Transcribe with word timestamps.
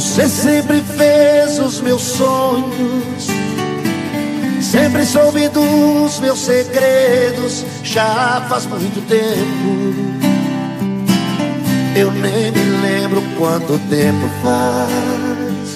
Você 0.00 0.26
sempre 0.30 0.80
fez 0.80 1.58
os 1.58 1.82
meus 1.82 2.00
sonhos, 2.00 3.26
sempre 4.62 5.04
soube 5.04 5.46
dos 5.50 6.18
meus 6.20 6.38
segredos. 6.38 7.66
Já 7.82 8.42
faz 8.48 8.64
muito 8.64 9.06
tempo, 9.06 9.94
eu 11.94 12.10
nem 12.12 12.50
me 12.50 12.80
lembro 12.80 13.22
quanto 13.36 13.78
tempo 13.90 14.26
faz. 14.42 15.70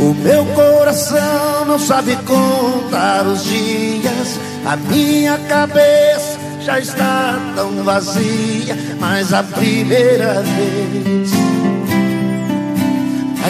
O 0.00 0.14
meu 0.14 0.44
coração 0.46 1.64
não 1.64 1.78
sabe 1.78 2.16
contar 2.24 3.24
os 3.24 3.44
dias, 3.44 4.40
a 4.66 4.76
minha 4.76 5.38
cabeça 5.48 6.40
já 6.60 6.80
está 6.80 7.38
tão 7.54 7.84
vazia, 7.84 8.76
mas 8.98 9.32
a 9.32 9.44
primeira 9.44 10.42
vez 10.42 11.41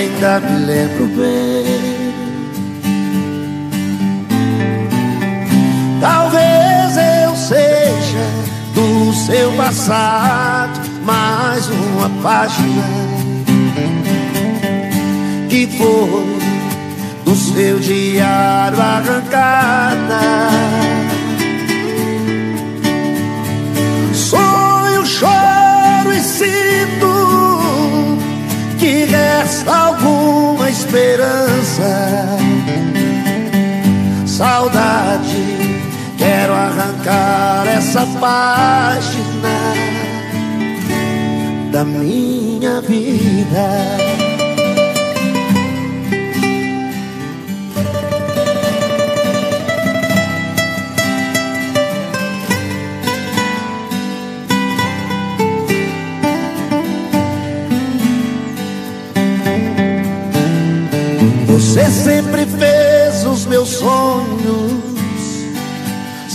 ainda 0.02 0.40
me 0.40 0.66
lembro 0.66 1.06
bem. 1.16 2.02
Talvez 6.00 6.96
eu 6.96 7.36
seja 7.36 8.26
do 8.74 9.12
seu 9.12 9.52
passado 9.52 10.80
mais 11.04 11.68
uma 11.68 12.10
página 12.22 12.82
que 15.48 15.66
foi 15.78 16.42
do 17.24 17.34
seu 17.36 17.78
diário 17.78 18.80
arrancada. 18.80 19.81
Essa 37.92 38.06
página 38.18 39.74
da 41.70 41.84
minha 41.84 42.80
vida. 42.80 43.68
Você 61.46 61.84
sempre 61.90 62.46
fez 62.46 63.26
os 63.26 63.44
meus 63.44 63.68
sonhos, 63.68 64.91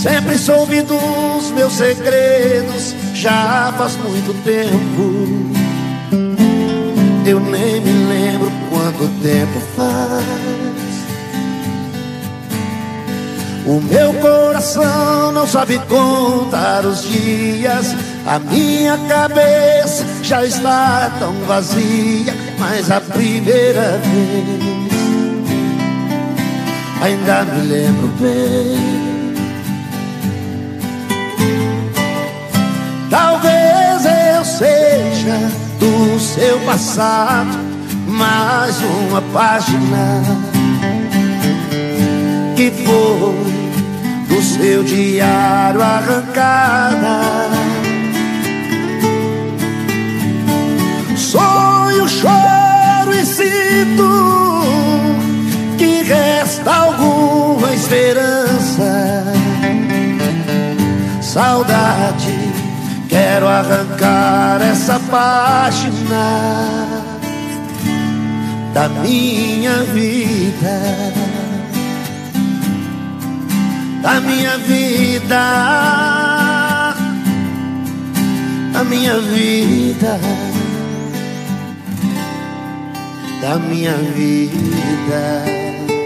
sempre 0.02 0.38
soube 0.38 0.82
dos 0.82 1.50
meus 1.52 1.72
segredos. 1.72 2.94
Já 3.14 3.72
faz 3.76 3.96
muito 3.96 4.32
tempo, 4.44 5.26
eu 7.26 7.40
nem 7.40 7.80
me 7.80 8.06
lembro 8.06 8.50
quanto 8.70 9.08
tempo 9.20 9.60
faz. 9.76 10.48
O 13.66 13.80
meu 13.82 14.14
coração 14.14 15.32
não 15.32 15.46
sabe 15.46 15.78
contar 15.80 16.86
os 16.86 17.02
dias, 17.02 17.94
a 18.26 18.38
minha 18.38 18.96
cabeça 19.08 20.06
já 20.22 20.42
está 20.42 21.10
tão 21.18 21.34
vazia, 21.46 22.34
mas 22.58 22.90
a 22.90 22.98
primeira 23.00 23.98
vez 23.98 24.88
ainda 27.02 27.44
me 27.44 27.66
lembro 27.66 28.08
bem. 28.18 28.97
Seu 36.38 36.60
passado 36.60 37.58
mais 38.06 38.80
uma 38.80 39.20
página 39.32 40.22
que 42.54 42.70
foi 42.70 44.28
do 44.28 44.42
seu 44.42 44.84
diário 44.84 45.82
arrancada. 45.82 47.48
Sonho, 51.16 52.08
choro 52.08 53.12
e 53.12 53.26
sinto 53.26 54.28
resta 56.08 56.72
alguma 56.72 57.74
esperança. 57.74 59.24
Saudade, 61.20 62.32
quero 63.08 63.46
arrancar 63.46 64.47
essa 64.88 64.98
página 65.10 66.24
da 68.72 68.88
minha 68.88 69.82
vida. 69.92 70.80
Da 74.00 74.20
minha 74.20 74.56
vida, 74.58 75.44
da 78.72 78.84
minha 78.84 79.18
vida, 79.18 80.20
da 83.42 83.58
minha 83.58 83.92
vida. 84.14 85.97